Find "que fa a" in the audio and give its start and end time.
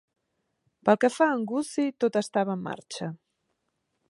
1.03-1.37